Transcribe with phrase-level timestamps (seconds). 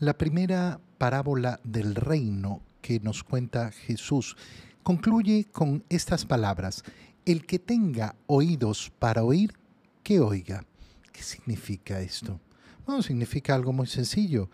[0.00, 4.34] La primera parábola del reino que nos cuenta Jesús
[4.82, 6.84] concluye con estas palabras.
[7.26, 9.58] El que tenga oídos para oír,
[10.02, 10.64] que oiga.
[11.12, 12.40] ¿Qué significa esto?
[12.86, 14.48] Bueno, significa algo muy sencillo.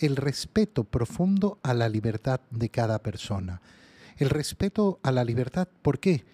[0.00, 3.62] El respeto profundo a la libertad de cada persona.
[4.16, 6.24] El respeto a la libertad, ¿por qué?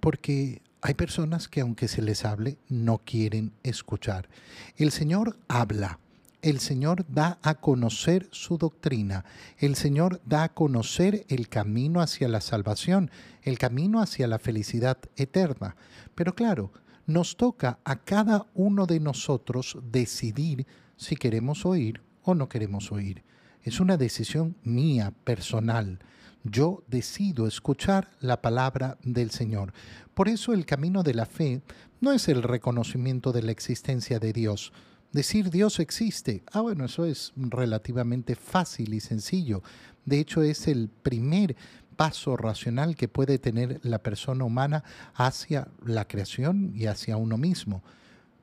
[0.00, 4.30] Porque hay personas que aunque se les hable, no quieren escuchar.
[4.78, 5.98] El Señor habla
[6.44, 9.24] el Señor da a conocer su doctrina,
[9.56, 13.10] el Señor da a conocer el camino hacia la salvación,
[13.42, 15.74] el camino hacia la felicidad eterna.
[16.14, 16.70] Pero claro,
[17.06, 20.66] nos toca a cada uno de nosotros decidir
[20.98, 23.24] si queremos oír o no queremos oír.
[23.62, 26.00] Es una decisión mía, personal.
[26.42, 29.72] Yo decido escuchar la palabra del Señor.
[30.12, 31.62] Por eso el camino de la fe
[32.02, 34.74] no es el reconocimiento de la existencia de Dios,
[35.14, 39.62] Decir Dios existe, ah bueno, eso es relativamente fácil y sencillo.
[40.04, 41.54] De hecho, es el primer
[41.96, 44.82] paso racional que puede tener la persona humana
[45.14, 47.84] hacia la creación y hacia uno mismo.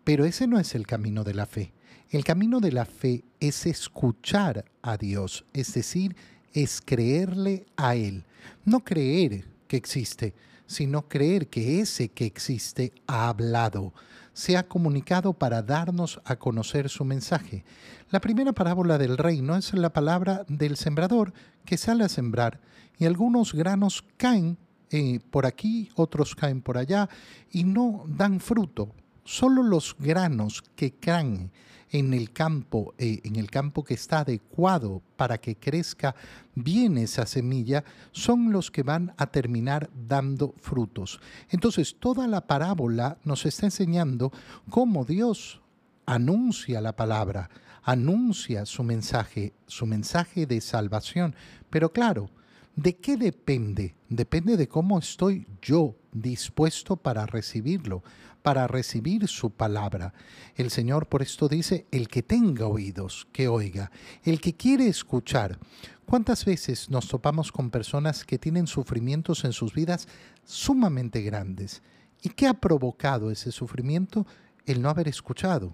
[0.06, 1.74] Pero ese no es el camino de la fe.
[2.10, 6.16] El camino de la fe es escuchar a Dios, es decir,
[6.54, 8.24] es creerle a Él.
[8.64, 10.34] No creer que existe,
[10.68, 13.94] sino creer que ese que existe ha hablado,
[14.34, 17.64] se ha comunicado para darnos a conocer su mensaje.
[18.10, 21.34] La primera parábola del reino es la palabra del sembrador
[21.66, 22.60] que sale a sembrar
[22.98, 24.58] y algunos granos caen
[24.90, 27.10] eh, por aquí, otros caen por allá
[27.50, 28.94] y no dan fruto.
[29.24, 31.52] Solo los granos que caen
[31.92, 36.16] en el campo, eh, en el campo que está adecuado para que crezca
[36.56, 41.20] bien esa semilla, son los que van a terminar dando frutos.
[41.50, 44.32] Entonces, toda la parábola nos está enseñando
[44.70, 45.62] cómo Dios
[46.06, 47.50] anuncia la palabra,
[47.84, 51.36] anuncia su mensaje, su mensaje de salvación.
[51.70, 52.30] Pero claro,
[52.76, 53.96] ¿de qué depende?
[54.10, 58.04] Depende de cómo estoy yo dispuesto para recibirlo,
[58.42, 60.14] para recibir su palabra.
[60.56, 63.92] El Señor por esto dice, el que tenga oídos, que oiga,
[64.24, 65.60] el que quiere escuchar.
[66.06, 70.08] ¿Cuántas veces nos topamos con personas que tienen sufrimientos en sus vidas
[70.44, 71.82] sumamente grandes?
[72.22, 74.26] ¿Y qué ha provocado ese sufrimiento?
[74.66, 75.74] El no haber escuchado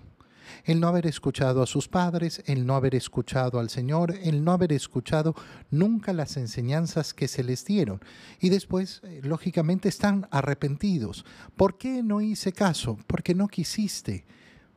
[0.66, 4.52] el no haber escuchado a sus padres, el no haber escuchado al Señor, el no
[4.52, 5.36] haber escuchado
[5.72, 8.02] nunca las enseñanzas que se les dieron.
[8.40, 11.26] Y después, eh, lógicamente, están arrepentidos.
[11.56, 12.98] ¿Por qué no hice caso?
[13.08, 14.26] Porque no quisiste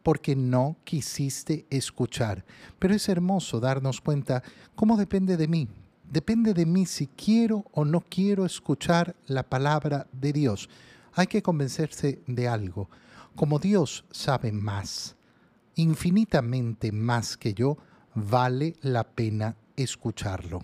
[0.03, 2.44] porque no quisiste escuchar.
[2.78, 4.42] Pero es hermoso darnos cuenta
[4.75, 5.69] cómo depende de mí.
[6.10, 10.69] Depende de mí si quiero o no quiero escuchar la palabra de Dios.
[11.12, 12.88] Hay que convencerse de algo.
[13.36, 15.14] Como Dios sabe más,
[15.80, 17.76] infinitamente más que yo,
[18.14, 20.62] vale la pena escucharlo.